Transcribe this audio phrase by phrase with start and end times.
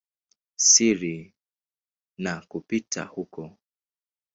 [0.67, 1.17] siri
[2.23, 3.57] na kupita huko.